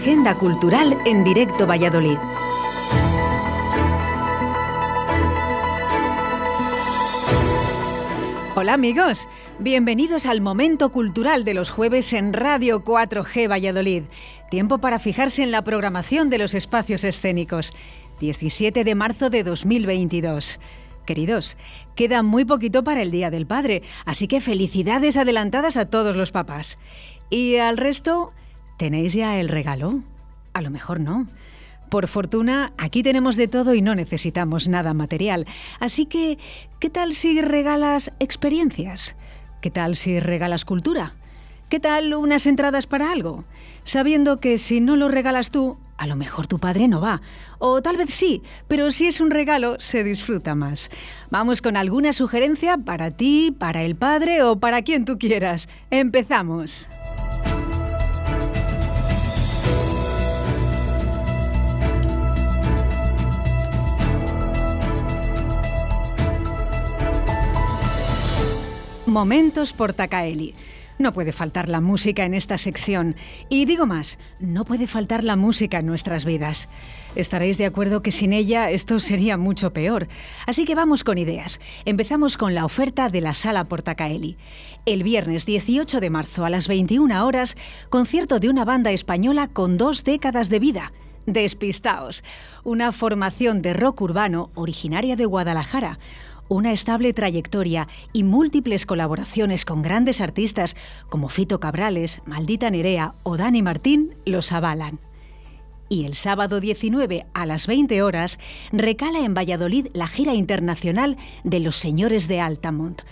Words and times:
Agenda 0.00 0.36
Cultural 0.36 0.96
en 1.06 1.24
Directo 1.24 1.66
Valladolid. 1.66 2.18
Hola 8.54 8.74
amigos, 8.74 9.26
bienvenidos 9.58 10.26
al 10.26 10.40
Momento 10.40 10.92
Cultural 10.92 11.44
de 11.44 11.52
los 11.52 11.70
jueves 11.70 12.12
en 12.12 12.32
Radio 12.32 12.84
4G 12.84 13.50
Valladolid. 13.50 14.04
Tiempo 14.52 14.78
para 14.78 15.00
fijarse 15.00 15.42
en 15.42 15.50
la 15.50 15.62
programación 15.64 16.30
de 16.30 16.38
los 16.38 16.54
espacios 16.54 17.02
escénicos. 17.02 17.74
17 18.20 18.84
de 18.84 18.94
marzo 18.94 19.30
de 19.30 19.42
2022. 19.42 20.60
Queridos, 21.06 21.56
queda 21.96 22.22
muy 22.22 22.44
poquito 22.44 22.84
para 22.84 23.02
el 23.02 23.10
Día 23.10 23.30
del 23.30 23.48
Padre, 23.48 23.82
así 24.06 24.28
que 24.28 24.40
felicidades 24.40 25.16
adelantadas 25.16 25.76
a 25.76 25.86
todos 25.86 26.14
los 26.14 26.30
papás. 26.30 26.78
Y 27.30 27.56
al 27.56 27.76
resto, 27.76 28.32
¿tenéis 28.78 29.12
ya 29.12 29.38
el 29.38 29.48
regalo? 29.48 30.00
A 30.54 30.62
lo 30.62 30.70
mejor 30.70 31.00
no. 31.00 31.26
Por 31.90 32.06
fortuna, 32.06 32.72
aquí 32.78 33.02
tenemos 33.02 33.36
de 33.36 33.48
todo 33.48 33.74
y 33.74 33.82
no 33.82 33.94
necesitamos 33.94 34.68
nada 34.68 34.94
material. 34.94 35.46
Así 35.80 36.06
que, 36.06 36.38
¿qué 36.78 36.88
tal 36.88 37.12
si 37.12 37.40
regalas 37.40 38.12
experiencias? 38.20 39.16
¿Qué 39.60 39.70
tal 39.70 39.96
si 39.96 40.20
regalas 40.20 40.64
cultura? 40.64 41.14
¿Qué 41.68 41.80
tal 41.80 42.14
unas 42.14 42.46
entradas 42.46 42.86
para 42.86 43.10
algo? 43.10 43.44
Sabiendo 43.84 44.38
que 44.40 44.58
si 44.58 44.80
no 44.80 44.96
lo 44.96 45.08
regalas 45.08 45.50
tú, 45.50 45.76
a 45.96 46.06
lo 46.06 46.14
mejor 46.14 46.46
tu 46.46 46.58
padre 46.58 46.88
no 46.88 47.00
va. 47.00 47.20
O 47.58 47.82
tal 47.82 47.96
vez 47.96 48.14
sí, 48.14 48.42
pero 48.68 48.92
si 48.92 49.06
es 49.06 49.20
un 49.20 49.30
regalo, 49.30 49.76
se 49.80 50.04
disfruta 50.04 50.54
más. 50.54 50.90
Vamos 51.30 51.60
con 51.60 51.76
alguna 51.76 52.12
sugerencia 52.12 52.78
para 52.78 53.10
ti, 53.10 53.54
para 53.58 53.82
el 53.82 53.96
padre 53.96 54.42
o 54.42 54.60
para 54.60 54.82
quien 54.82 55.04
tú 55.04 55.18
quieras. 55.18 55.68
Empezamos. 55.90 56.86
Momentos 69.08 69.72
Portacaeli. 69.72 70.54
No 70.98 71.12
puede 71.12 71.32
faltar 71.32 71.68
la 71.68 71.80
música 71.80 72.24
en 72.24 72.34
esta 72.34 72.58
sección. 72.58 73.16
Y 73.48 73.64
digo 73.64 73.86
más, 73.86 74.18
no 74.38 74.64
puede 74.64 74.86
faltar 74.86 75.24
la 75.24 75.36
música 75.36 75.78
en 75.78 75.86
nuestras 75.86 76.24
vidas. 76.24 76.68
Estaréis 77.14 77.56
de 77.56 77.66
acuerdo 77.66 78.02
que 78.02 78.12
sin 78.12 78.32
ella 78.32 78.70
esto 78.70 78.98
sería 78.98 79.36
mucho 79.36 79.72
peor. 79.72 80.08
Así 80.46 80.64
que 80.64 80.74
vamos 80.74 81.04
con 81.04 81.16
ideas. 81.16 81.60
Empezamos 81.84 82.36
con 82.36 82.54
la 82.54 82.64
oferta 82.64 83.08
de 83.08 83.20
la 83.20 83.32
Sala 83.32 83.64
Portacaeli. 83.64 84.36
El 84.86 85.04
viernes 85.04 85.46
18 85.46 86.00
de 86.00 86.10
marzo 86.10 86.44
a 86.44 86.50
las 86.50 86.68
21 86.68 87.24
horas, 87.24 87.56
concierto 87.88 88.40
de 88.40 88.50
una 88.50 88.64
banda 88.64 88.90
española 88.90 89.48
con 89.48 89.78
dos 89.78 90.04
décadas 90.04 90.50
de 90.50 90.58
vida. 90.58 90.92
Despistaos, 91.26 92.24
una 92.64 92.90
formación 92.90 93.62
de 93.62 93.74
rock 93.74 94.00
urbano 94.00 94.50
originaria 94.54 95.14
de 95.14 95.26
Guadalajara 95.26 95.98
una 96.48 96.72
estable 96.72 97.12
trayectoria 97.12 97.88
y 98.12 98.24
múltiples 98.24 98.86
colaboraciones 98.86 99.64
con 99.64 99.82
grandes 99.82 100.20
artistas 100.20 100.76
como 101.08 101.28
Fito 101.28 101.60
Cabrales, 101.60 102.22
Maldita 102.26 102.70
Nerea 102.70 103.14
o 103.22 103.36
Dani 103.36 103.62
Martín 103.62 104.14
los 104.24 104.52
avalan. 104.52 104.98
Y 105.90 106.04
el 106.04 106.14
sábado 106.14 106.60
19 106.60 107.26
a 107.32 107.46
las 107.46 107.66
20 107.66 108.02
horas 108.02 108.38
recala 108.72 109.20
en 109.20 109.34
Valladolid 109.34 109.86
la 109.94 110.06
gira 110.06 110.34
internacional 110.34 111.16
de 111.44 111.60
Los 111.60 111.76
Señores 111.76 112.28
de 112.28 112.40
Altamont, 112.40 113.02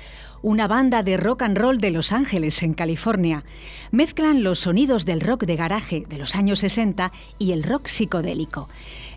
una 0.46 0.68
banda 0.68 1.02
de 1.02 1.16
rock 1.16 1.42
and 1.42 1.58
roll 1.58 1.78
de 1.78 1.90
Los 1.90 2.12
Ángeles, 2.12 2.62
en 2.62 2.72
California. 2.72 3.42
Mezclan 3.90 4.44
los 4.44 4.60
sonidos 4.60 5.04
del 5.04 5.20
rock 5.20 5.42
de 5.42 5.56
garaje 5.56 6.04
de 6.08 6.18
los 6.18 6.36
años 6.36 6.60
60 6.60 7.10
y 7.36 7.50
el 7.50 7.64
rock 7.64 7.88
psicodélico. 7.88 8.68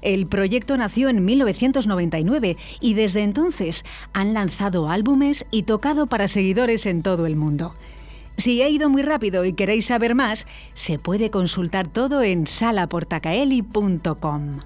El 0.02 0.26
proyecto 0.26 0.76
nació 0.76 1.08
en 1.08 1.24
1999 1.24 2.58
y 2.82 2.96
desde 2.96 3.22
entonces 3.22 3.86
han 4.12 4.34
lanzado 4.34 4.90
álbumes 4.90 5.46
y 5.52 5.62
tocado 5.64 6.08
para 6.08 6.28
seguidores 6.28 6.88
en 6.88 7.04
todo 7.04 7.28
el 7.28 7.36
mundo. 7.36 7.76
Si 8.38 8.64
he 8.64 8.70
ido 8.72 8.90
muy 8.90 9.04
rápido 9.04 9.46
y 9.46 9.54
queréis 9.54 9.86
saber 9.86 10.16
más, 10.16 10.48
se 10.74 10.98
puede 10.98 11.30
consultar 11.30 11.90
todo 11.90 12.24
en 12.24 12.48
salaportacaeli.com. 12.48 14.62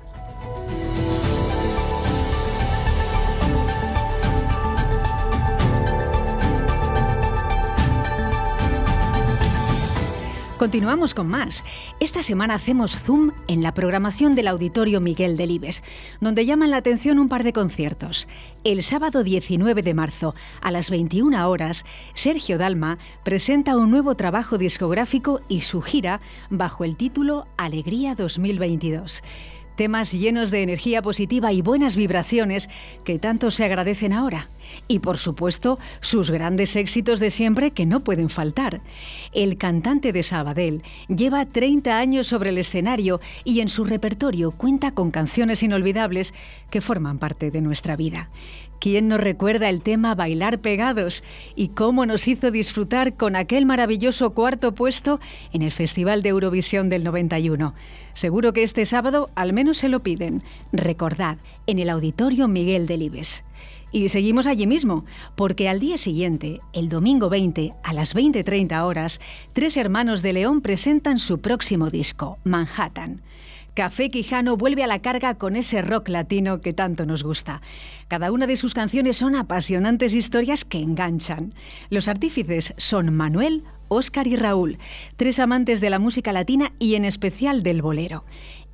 Continuamos 10.64 11.14
con 11.14 11.28
más. 11.28 11.62
Esta 12.00 12.24
semana 12.24 12.54
hacemos 12.54 12.98
zoom 12.98 13.34
en 13.50 13.64
la 13.64 13.74
programación 13.74 14.34
del 14.34 14.48
Auditorio 14.48 15.02
Miguel 15.02 15.36
Delibes, 15.36 15.84
donde 16.22 16.46
llaman 16.46 16.72
la 16.72 16.78
atención 16.78 17.20
un 17.20 17.28
par 17.28 17.44
de 17.44 17.52
conciertos. 17.52 18.30
El 18.64 18.82
sábado 18.82 19.26
19 19.26 19.82
de 19.82 19.94
marzo, 19.94 20.36
a 20.62 20.72
las 20.72 20.90
21 20.90 21.50
horas, 21.50 21.84
Sergio 22.14 22.58
Dalma 22.58 22.98
presenta 23.24 23.76
un 23.76 23.92
nuevo 23.92 24.16
trabajo 24.16 24.58
discográfico 24.58 25.42
y 25.50 25.60
su 25.60 25.82
gira 25.82 26.22
bajo 26.50 26.86
el 26.86 26.96
título 26.96 27.46
Alegría 27.58 28.16
2022 28.16 29.22
temas 29.76 30.12
llenos 30.12 30.52
de 30.52 30.64
energía 30.64 31.02
positiva 31.02 31.52
y 31.52 31.62
buenas 31.62 31.96
vibraciones 31.96 32.70
que 33.04 33.20
tanto 33.20 33.52
se 33.52 33.66
agradecen 33.66 34.14
ahora. 34.14 34.50
Y 34.88 35.00
por 35.00 35.18
supuesto, 35.18 35.80
sus 36.00 36.32
grandes 36.32 36.76
éxitos 36.76 37.20
de 37.20 37.32
siempre 37.32 37.72
que 37.72 37.86
no 37.86 38.02
pueden 38.02 38.30
faltar. 38.30 38.82
El 39.34 39.58
cantante 39.58 40.14
de 40.14 40.24
Sabadell 40.24 40.84
lleva 41.08 41.46
30 41.46 41.98
años 41.98 42.28
sobre 42.28 42.50
el 42.50 42.58
escenario 42.58 43.20
y 43.44 43.60
en 43.60 43.70
su 43.70 43.86
repertorio 43.86 44.52
cuenta 44.52 44.92
con 44.92 45.12
canciones 45.12 45.64
inolvidables 45.64 46.34
que 46.70 46.82
forman 46.82 47.20
parte 47.20 47.52
de 47.52 47.62
nuestra 47.62 47.96
vida. 47.96 48.30
¿Quién 48.84 49.08
nos 49.08 49.22
recuerda 49.22 49.70
el 49.70 49.82
tema 49.82 50.14
Bailar 50.14 50.60
Pegados 50.60 51.24
y 51.56 51.70
cómo 51.70 52.06
nos 52.06 52.28
hizo 52.28 52.52
disfrutar 52.52 53.16
con 53.16 53.38
aquel 53.38 53.66
maravilloso 53.66 54.32
cuarto 54.32 54.76
puesto 54.76 55.22
en 55.54 55.62
el 55.62 55.72
Festival 55.72 56.22
de 56.22 56.28
Eurovisión 56.28 56.90
del 56.90 57.06
91? 57.06 57.76
Seguro 58.14 58.52
que 58.52 58.64
este 58.64 58.86
sábado 58.86 59.30
al 59.36 59.54
menos 59.54 59.78
se 59.78 59.88
lo 59.88 60.02
piden. 60.02 60.44
Recordad, 60.74 61.38
en 61.66 61.80
el 61.80 61.90
Auditorio 61.90 62.50
Miguel 62.50 62.86
Delibes. 62.86 63.46
Y 63.94 64.10
seguimos 64.10 64.48
allí 64.48 64.68
mismo, 64.68 65.06
porque 65.36 65.70
al 65.70 65.80
día 65.80 65.96
siguiente, 65.96 66.60
el 66.74 66.90
domingo 66.90 67.30
20, 67.30 67.74
a 67.84 67.94
las 67.94 68.14
20.30 68.14 68.84
horas, 68.84 69.22
tres 69.54 69.78
hermanos 69.78 70.22
de 70.22 70.34
León 70.34 70.60
presentan 70.60 71.20
su 71.20 71.40
próximo 71.40 71.90
disco, 71.90 72.38
Manhattan. 72.44 73.22
Café 73.74 74.12
Quijano 74.12 74.56
vuelve 74.56 74.84
a 74.84 74.88
la 74.88 75.02
carga 75.02 75.40
con 75.40 75.56
ese 75.56 75.82
rock 75.82 76.10
latino 76.10 76.62
que 76.62 76.74
tanto 76.74 77.08
nos 77.08 77.24
gusta. 77.24 77.64
Cada 78.08 78.32
una 78.32 78.46
de 78.46 78.56
sus 78.56 78.76
canciones 78.76 79.18
son 79.18 79.36
apasionantes 79.36 80.14
historias 80.14 80.64
que 80.64 80.78
enganchan. 80.78 81.56
Los 81.90 82.08
artífices 82.08 82.76
son 82.78 83.12
Manuel, 83.16 83.64
Óscar 83.88 84.28
y 84.28 84.36
Raúl, 84.36 84.78
tres 85.18 85.40
amantes 85.40 85.82
de 85.82 85.90
la 85.90 85.98
música 85.98 86.32
latina 86.32 86.74
y 86.78 86.94
en 86.94 87.04
especial 87.04 87.64
del 87.64 87.82
bolero. 87.82 88.26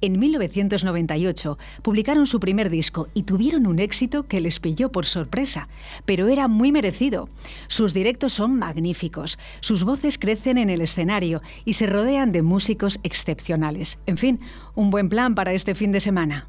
En 0.02 0.18
1998 0.18 1.58
publicaron 1.82 2.26
su 2.26 2.40
primer 2.40 2.70
disco 2.70 3.10
y 3.14 3.24
tuvieron 3.24 3.68
un 3.68 3.80
éxito 3.80 4.28
que 4.28 4.40
les 4.40 4.60
pilló 4.60 4.92
por 4.92 5.06
sorpresa, 5.06 5.68
pero 6.06 6.28
era 6.28 6.48
muy 6.48 6.72
merecido. 6.72 7.28
Sus 7.68 7.94
directos 7.94 8.34
son 8.34 8.58
magníficos, 8.58 9.38
sus 9.60 9.84
voces 9.84 10.18
crecen 10.18 10.58
en 10.58 10.70
el 10.70 10.82
escenario 10.82 11.42
y 11.66 11.74
se 11.74 11.86
rodean 11.86 12.32
de 12.32 12.42
músicos 12.42 13.00
excepcionales. 13.04 14.00
En 14.06 14.18
fin, 14.18 14.40
un 14.74 14.90
buen 14.90 15.10
plan 15.10 15.36
para 15.36 15.54
este 15.54 15.76
fin 15.76 15.92
de 15.92 16.00
semana. 16.00 16.48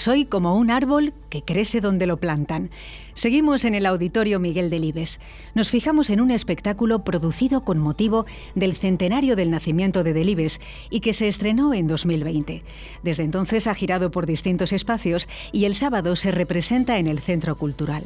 Soy 0.00 0.24
como 0.24 0.56
un 0.56 0.70
árbol 0.70 1.12
que 1.28 1.42
crece 1.42 1.82
donde 1.82 2.06
lo 2.06 2.16
plantan. 2.16 2.70
Seguimos 3.12 3.66
en 3.66 3.74
el 3.74 3.84
Auditorio 3.84 4.40
Miguel 4.40 4.70
Delibes. 4.70 5.20
Nos 5.54 5.68
fijamos 5.68 6.08
en 6.08 6.22
un 6.22 6.30
espectáculo 6.30 7.04
producido 7.04 7.64
con 7.64 7.78
motivo 7.78 8.24
del 8.54 8.76
centenario 8.76 9.36
del 9.36 9.50
nacimiento 9.50 10.02
de 10.02 10.14
Delibes 10.14 10.58
y 10.88 11.00
que 11.00 11.12
se 11.12 11.28
estrenó 11.28 11.74
en 11.74 11.86
2020. 11.86 12.62
Desde 13.02 13.24
entonces 13.24 13.66
ha 13.66 13.74
girado 13.74 14.10
por 14.10 14.24
distintos 14.24 14.72
espacios 14.72 15.28
y 15.52 15.66
el 15.66 15.74
sábado 15.74 16.16
se 16.16 16.30
representa 16.30 16.96
en 16.96 17.06
el 17.06 17.18
Centro 17.18 17.56
Cultural. 17.56 18.04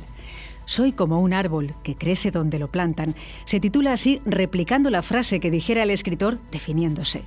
Soy 0.66 0.92
como 0.92 1.20
un 1.20 1.32
árbol 1.32 1.74
que 1.82 1.96
crece 1.96 2.30
donde 2.30 2.58
lo 2.58 2.68
plantan. 2.68 3.14
Se 3.44 3.60
titula 3.60 3.92
así 3.92 4.20
replicando 4.24 4.90
la 4.90 5.02
frase 5.02 5.40
que 5.40 5.50
dijera 5.50 5.82
el 5.82 5.90
escritor 5.90 6.38
definiéndose. 6.50 7.22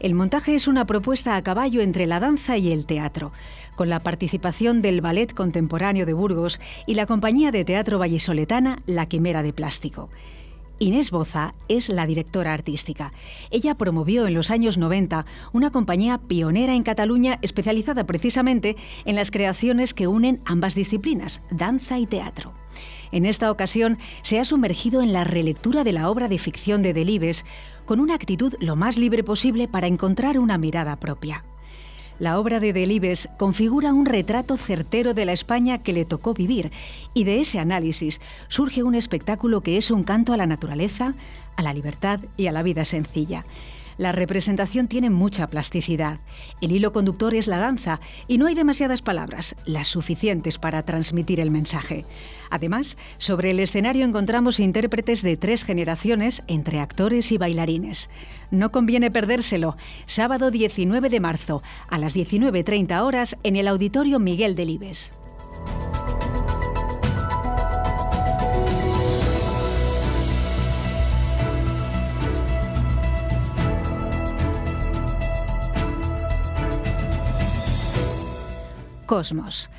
El 0.00 0.14
montaje 0.14 0.54
es 0.54 0.68
una 0.68 0.84
propuesta 0.84 1.36
a 1.36 1.42
caballo 1.42 1.80
entre 1.80 2.06
la 2.06 2.20
danza 2.20 2.58
y 2.58 2.72
el 2.72 2.84
teatro 2.84 3.32
con 3.74 3.88
la 3.88 4.00
participación 4.00 4.82
del 4.82 5.00
Ballet 5.00 5.32
Contemporáneo 5.32 6.06
de 6.06 6.12
Burgos 6.12 6.60
y 6.86 6.94
la 6.94 7.06
compañía 7.06 7.50
de 7.50 7.64
teatro 7.64 7.98
vallisoletana 7.98 8.82
La 8.86 9.06
Quimera 9.06 9.42
de 9.42 9.52
Plástico. 9.52 10.10
Inés 10.80 11.10
Boza 11.10 11.54
es 11.68 11.88
la 11.88 12.06
directora 12.06 12.52
artística. 12.52 13.12
Ella 13.50 13.76
promovió 13.76 14.26
en 14.26 14.34
los 14.34 14.50
años 14.50 14.76
90 14.76 15.24
una 15.52 15.70
compañía 15.70 16.18
pionera 16.18 16.74
en 16.74 16.82
Cataluña 16.82 17.38
especializada 17.42 18.04
precisamente 18.04 18.76
en 19.04 19.14
las 19.14 19.30
creaciones 19.30 19.94
que 19.94 20.08
unen 20.08 20.40
ambas 20.44 20.74
disciplinas, 20.74 21.42
danza 21.50 21.98
y 21.98 22.06
teatro. 22.06 22.63
En 23.12 23.26
esta 23.26 23.50
ocasión 23.50 23.98
se 24.22 24.40
ha 24.40 24.44
sumergido 24.44 25.02
en 25.02 25.12
la 25.12 25.24
relectura 25.24 25.84
de 25.84 25.92
la 25.92 26.10
obra 26.10 26.28
de 26.28 26.38
ficción 26.38 26.82
de 26.82 26.92
Delibes 26.92 27.44
con 27.84 28.00
una 28.00 28.14
actitud 28.14 28.54
lo 28.60 28.76
más 28.76 28.96
libre 28.96 29.22
posible 29.22 29.68
para 29.68 29.86
encontrar 29.86 30.38
una 30.38 30.58
mirada 30.58 30.96
propia. 30.96 31.44
La 32.18 32.38
obra 32.38 32.60
de 32.60 32.72
Delibes 32.72 33.28
configura 33.38 33.92
un 33.92 34.06
retrato 34.06 34.56
certero 34.56 35.14
de 35.14 35.24
la 35.24 35.32
España 35.32 35.78
que 35.78 35.92
le 35.92 36.04
tocó 36.04 36.32
vivir 36.32 36.70
y 37.12 37.24
de 37.24 37.40
ese 37.40 37.58
análisis 37.58 38.20
surge 38.48 38.84
un 38.84 38.94
espectáculo 38.94 39.62
que 39.62 39.76
es 39.76 39.90
un 39.90 40.04
canto 40.04 40.32
a 40.32 40.36
la 40.36 40.46
naturaleza, 40.46 41.14
a 41.56 41.62
la 41.62 41.74
libertad 41.74 42.20
y 42.36 42.46
a 42.46 42.52
la 42.52 42.62
vida 42.62 42.84
sencilla. 42.84 43.44
La 43.96 44.12
representación 44.12 44.88
tiene 44.88 45.10
mucha 45.10 45.46
plasticidad. 45.46 46.20
El 46.60 46.72
hilo 46.72 46.92
conductor 46.92 47.34
es 47.34 47.46
la 47.46 47.58
danza 47.58 48.00
y 48.26 48.38
no 48.38 48.46
hay 48.46 48.54
demasiadas 48.54 49.02
palabras, 49.02 49.54
las 49.64 49.86
suficientes 49.86 50.58
para 50.58 50.82
transmitir 50.82 51.40
el 51.40 51.50
mensaje. 51.50 52.04
Además, 52.50 52.96
sobre 53.18 53.50
el 53.50 53.60
escenario 53.60 54.04
encontramos 54.04 54.60
intérpretes 54.60 55.22
de 55.22 55.36
tres 55.36 55.64
generaciones 55.64 56.42
entre 56.46 56.80
actores 56.80 57.32
y 57.32 57.38
bailarines. 57.38 58.10
No 58.50 58.70
conviene 58.70 59.10
perdérselo. 59.10 59.76
Sábado 60.06 60.50
19 60.50 61.08
de 61.08 61.20
marzo 61.20 61.62
a 61.88 61.98
las 61.98 62.16
19.30 62.16 63.02
horas 63.02 63.36
en 63.42 63.56
el 63.56 63.68
Auditorio 63.68 64.18
Miguel 64.18 64.54
Delibes. 64.54 65.12
Cosmos. 79.06 79.70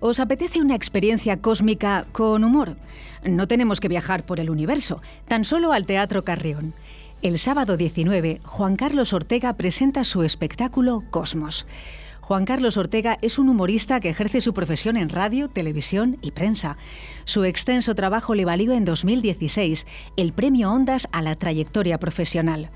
¿Os 0.00 0.20
apetece 0.20 0.60
una 0.60 0.74
experiencia 0.74 1.40
cósmica 1.40 2.06
con 2.12 2.44
humor? 2.44 2.76
No 3.24 3.48
tenemos 3.48 3.80
que 3.80 3.88
viajar 3.88 4.26
por 4.26 4.40
el 4.40 4.50
universo, 4.50 5.00
tan 5.28 5.44
solo 5.44 5.72
al 5.72 5.86
Teatro 5.86 6.24
Carrión. 6.24 6.74
El 7.22 7.38
sábado 7.38 7.76
19, 7.76 8.40
Juan 8.44 8.76
Carlos 8.76 9.12
Ortega 9.14 9.54
presenta 9.54 10.04
su 10.04 10.22
espectáculo 10.22 11.02
Cosmos. 11.10 11.66
Juan 12.20 12.44
Carlos 12.44 12.76
Ortega 12.76 13.18
es 13.22 13.38
un 13.38 13.48
humorista 13.48 14.00
que 14.00 14.10
ejerce 14.10 14.40
su 14.40 14.54
profesión 14.54 14.96
en 14.96 15.10
radio, 15.10 15.48
televisión 15.48 16.18
y 16.22 16.32
prensa. 16.32 16.76
Su 17.24 17.44
extenso 17.44 17.94
trabajo 17.94 18.34
le 18.34 18.44
valió 18.44 18.72
en 18.72 18.84
2016 18.84 19.86
el 20.16 20.32
premio 20.32 20.70
Ondas 20.72 21.06
a 21.12 21.22
la 21.22 21.36
trayectoria 21.36 21.98
profesional. 21.98 22.70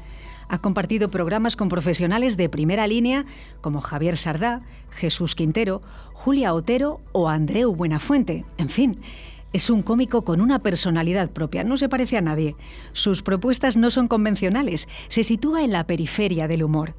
Ha 0.49 0.59
compartido 0.59 1.11
programas 1.11 1.57
con 1.57 1.69
profesionales 1.69 2.37
de 2.37 2.49
primera 2.49 2.87
línea 2.87 3.27
como 3.61 3.81
Javier 3.81 4.17
Sardá, 4.17 4.63
Jesús 4.91 5.35
Quintero, 5.35 5.83
Julia 6.15 6.55
Otero 6.55 7.01
o 7.13 7.29
Andreu 7.29 7.75
Buenafuente. 7.75 8.47
En 8.57 8.71
fin, 8.71 9.01
es 9.53 9.71
un 9.71 9.83
cómico 9.83 10.25
con 10.25 10.41
una 10.41 10.59
personalidad 10.61 11.31
propia, 11.31 11.65
no 11.65 11.77
se 11.77 11.89
parece 11.89 12.17
a 12.17 12.23
nadie. 12.23 12.57
Sus 12.93 13.23
propuestas 13.23 13.77
no 13.77 13.91
son 13.91 14.09
convencionales, 14.09 14.89
se 15.09 15.25
sitúa 15.25 15.65
en 15.65 15.73
la 15.73 15.87
periferia 15.87 16.49
del 16.49 16.63
humor. 16.63 16.95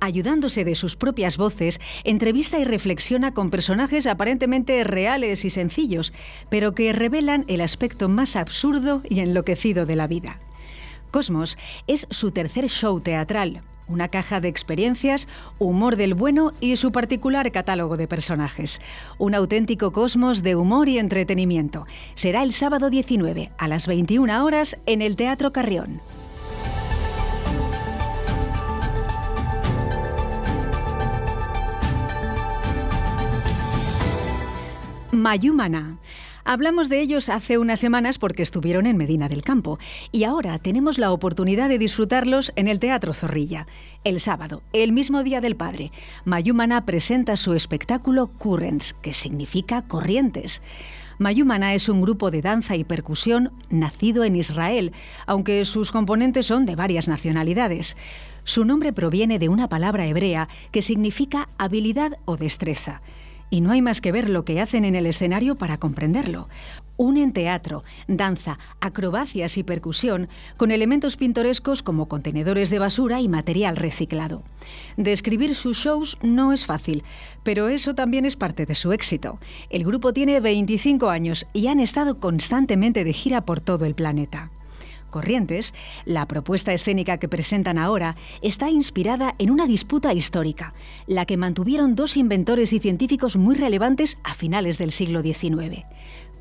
Ayudándose 0.00 0.64
de 0.64 0.74
sus 0.74 0.96
propias 0.96 1.36
voces, 1.36 1.80
entrevista 2.02 2.58
y 2.58 2.64
reflexiona 2.64 3.34
con 3.34 3.50
personajes 3.50 4.06
aparentemente 4.06 4.82
reales 4.84 5.44
y 5.44 5.50
sencillos, 5.50 6.12
pero 6.50 6.72
que 6.74 6.92
revelan 6.92 7.44
el 7.46 7.60
aspecto 7.60 8.08
más 8.08 8.36
absurdo 8.36 9.02
y 9.08 9.20
enloquecido 9.20 9.86
de 9.86 9.96
la 9.96 10.08
vida. 10.08 10.40
Cosmos 11.12 11.58
es 11.86 12.06
su 12.10 12.32
tercer 12.32 12.68
show 12.68 12.98
teatral, 13.00 13.62
una 13.86 14.08
caja 14.08 14.40
de 14.40 14.48
experiencias, 14.48 15.28
humor 15.58 15.96
del 15.96 16.14
bueno 16.14 16.52
y 16.58 16.74
su 16.76 16.90
particular 16.90 17.52
catálogo 17.52 17.98
de 17.98 18.08
personajes. 18.08 18.80
Un 19.18 19.34
auténtico 19.34 19.92
cosmos 19.92 20.42
de 20.42 20.56
humor 20.56 20.88
y 20.88 20.98
entretenimiento. 20.98 21.86
Será 22.14 22.42
el 22.42 22.52
sábado 22.52 22.88
19 22.88 23.52
a 23.58 23.68
las 23.68 23.86
21 23.86 24.44
horas 24.44 24.78
en 24.86 25.02
el 25.02 25.14
Teatro 25.14 25.52
Carrión. 25.52 26.00
Mayumana 35.12 35.98
Hablamos 36.44 36.88
de 36.88 37.00
ellos 37.00 37.28
hace 37.28 37.56
unas 37.56 37.78
semanas 37.78 38.18
porque 38.18 38.42
estuvieron 38.42 38.86
en 38.86 38.96
Medina 38.96 39.28
del 39.28 39.44
Campo 39.44 39.78
y 40.10 40.24
ahora 40.24 40.58
tenemos 40.58 40.98
la 40.98 41.12
oportunidad 41.12 41.68
de 41.68 41.78
disfrutarlos 41.78 42.52
en 42.56 42.66
el 42.66 42.80
Teatro 42.80 43.14
Zorrilla. 43.14 43.68
El 44.02 44.18
sábado, 44.18 44.60
el 44.72 44.90
mismo 44.90 45.22
día 45.22 45.40
del 45.40 45.54
Padre, 45.54 45.92
Mayumana 46.24 46.84
presenta 46.84 47.36
su 47.36 47.54
espectáculo 47.54 48.26
Currents, 48.26 48.94
que 48.94 49.12
significa 49.12 49.82
corrientes. 49.82 50.62
Mayumana 51.18 51.74
es 51.74 51.88
un 51.88 52.00
grupo 52.00 52.32
de 52.32 52.42
danza 52.42 52.74
y 52.74 52.82
percusión 52.82 53.52
nacido 53.70 54.24
en 54.24 54.34
Israel, 54.34 54.90
aunque 55.26 55.64
sus 55.64 55.92
componentes 55.92 56.46
son 56.46 56.66
de 56.66 56.74
varias 56.74 57.06
nacionalidades. 57.06 57.96
Su 58.42 58.64
nombre 58.64 58.92
proviene 58.92 59.38
de 59.38 59.48
una 59.48 59.68
palabra 59.68 60.06
hebrea 60.06 60.48
que 60.72 60.82
significa 60.82 61.48
habilidad 61.56 62.18
o 62.24 62.36
destreza 62.36 63.00
y 63.52 63.60
no 63.60 63.70
hay 63.70 63.82
más 63.82 64.00
que 64.00 64.12
ver 64.12 64.30
lo 64.30 64.46
que 64.46 64.62
hacen 64.62 64.86
en 64.86 64.94
el 64.94 65.04
escenario 65.04 65.56
para 65.56 65.76
comprenderlo. 65.76 66.48
Unen 66.96 67.34
teatro, 67.34 67.84
danza, 68.08 68.58
acrobacias 68.80 69.58
y 69.58 69.62
percusión 69.62 70.30
con 70.56 70.70
elementos 70.70 71.18
pintorescos 71.18 71.82
como 71.82 72.08
contenedores 72.08 72.70
de 72.70 72.78
basura 72.78 73.20
y 73.20 73.28
material 73.28 73.76
reciclado. 73.76 74.42
Describir 74.96 75.54
sus 75.54 75.76
shows 75.76 76.16
no 76.22 76.54
es 76.54 76.64
fácil, 76.64 77.04
pero 77.42 77.68
eso 77.68 77.94
también 77.94 78.24
es 78.24 78.36
parte 78.36 78.64
de 78.64 78.74
su 78.74 78.90
éxito. 78.90 79.38
El 79.68 79.84
grupo 79.84 80.14
tiene 80.14 80.40
25 80.40 81.10
años 81.10 81.46
y 81.52 81.66
han 81.66 81.78
estado 81.78 82.20
constantemente 82.20 83.04
de 83.04 83.12
gira 83.12 83.42
por 83.42 83.60
todo 83.60 83.84
el 83.84 83.94
planeta. 83.94 84.50
Corrientes, 85.12 85.72
la 86.04 86.26
propuesta 86.26 86.72
escénica 86.72 87.18
que 87.18 87.28
presentan 87.28 87.78
ahora 87.78 88.16
está 88.40 88.68
inspirada 88.68 89.36
en 89.38 89.52
una 89.52 89.68
disputa 89.68 90.12
histórica, 90.12 90.74
la 91.06 91.26
que 91.26 91.36
mantuvieron 91.36 91.94
dos 91.94 92.16
inventores 92.16 92.72
y 92.72 92.80
científicos 92.80 93.36
muy 93.36 93.54
relevantes 93.54 94.18
a 94.24 94.34
finales 94.34 94.78
del 94.78 94.90
siglo 94.90 95.22
XIX. 95.22 95.84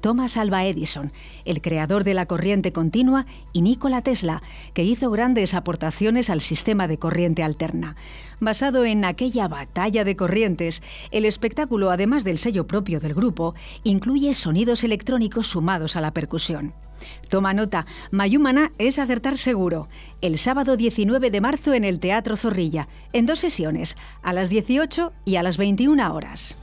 Thomas 0.02 0.36
Alva 0.36 0.66
Edison, 0.66 1.14
el 1.46 1.62
creador 1.62 2.04
de 2.04 2.14
la 2.14 2.26
corriente 2.26 2.74
continua, 2.74 3.26
y 3.54 3.62
Nikola 3.62 4.02
Tesla, 4.02 4.42
que 4.74 4.84
hizo 4.84 5.12
grandes 5.12 5.54
aportaciones 5.54 6.30
al 6.30 6.42
sistema 6.42 6.88
de 6.88 6.98
corriente 6.98 7.44
alterna. 7.44 7.96
Basado 8.40 8.84
en 8.84 9.06
aquella 9.06 9.48
batalla 9.48 10.04
de 10.04 10.16
corrientes, 10.16 10.82
el 11.12 11.26
espectáculo, 11.26 11.92
además 11.92 12.24
del 12.24 12.40
sello 12.40 12.68
propio 12.68 13.00
del 13.00 13.14
grupo, 13.14 13.56
incluye 13.84 14.34
sonidos 14.34 14.84
electrónicos 14.84 15.48
sumados 15.48 15.96
a 15.96 16.02
la 16.02 16.12
percusión. 16.12 16.74
Toma 17.30 17.54
nota, 17.54 17.86
Mayumana 18.12 18.72
es 18.78 19.00
acertar 19.00 19.38
seguro. 19.38 19.88
El 20.22 20.38
sábado 20.38 20.78
19 20.78 21.32
de 21.32 21.42
marzo 21.42 21.74
en 21.74 21.84
el 21.84 22.00
Teatro 22.00 22.36
Zorrilla, 22.36 22.88
en 23.14 23.26
dos 23.26 23.40
sesiones, 23.40 23.98
a 24.22 24.34
las 24.34 24.50
18 24.50 25.14
y 25.26 25.36
a 25.36 25.44
las 25.44 25.58
21 25.58 26.14
horas. 26.14 26.56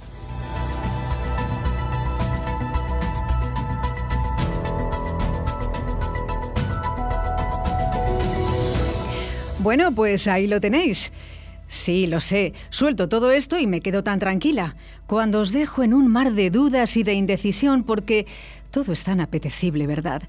Bueno, 9.60 9.90
pues 9.92 10.28
ahí 10.28 10.46
lo 10.46 10.60
tenéis. 10.60 11.12
Sí, 11.66 12.06
lo 12.06 12.20
sé. 12.20 12.54
Suelto 12.70 13.08
todo 13.08 13.32
esto 13.32 13.58
y 13.58 13.66
me 13.66 13.80
quedo 13.80 14.04
tan 14.04 14.20
tranquila. 14.20 14.76
Cuando 15.06 15.40
os 15.40 15.52
dejo 15.52 15.82
en 15.82 15.94
un 15.94 16.08
mar 16.08 16.32
de 16.32 16.50
dudas 16.50 16.96
y 16.96 17.02
de 17.02 17.14
indecisión 17.14 17.82
porque 17.82 18.26
todo 18.70 18.92
es 18.92 19.02
tan 19.02 19.20
apetecible, 19.20 19.86
¿verdad? 19.86 20.22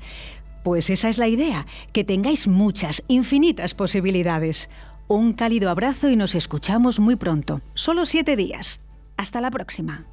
Pues 0.63 0.89
esa 0.89 1.09
es 1.09 1.17
la 1.17 1.27
idea, 1.27 1.67
que 1.93 2.03
tengáis 2.03 2.47
muchas, 2.47 3.03
infinitas 3.07 3.73
posibilidades. 3.75 4.69
Un 5.07 5.33
cálido 5.33 5.69
abrazo 5.69 6.09
y 6.09 6.15
nos 6.15 6.35
escuchamos 6.35 6.99
muy 6.99 7.15
pronto. 7.15 7.61
Solo 7.75 8.05
siete 8.05 8.35
días. 8.35 8.81
Hasta 9.15 9.41
la 9.41 9.51
próxima. 9.51 10.05